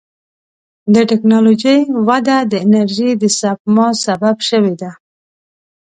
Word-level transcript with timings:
د 0.93 0.95
ټکنالوجۍ 1.11 1.79
وده 2.07 2.37
د 2.51 2.53
انرژۍ 2.65 3.11
د 3.21 3.23
سپما 3.39 3.87
سبب 4.05 4.37
شوې 4.49 4.73
ده. 4.81 4.91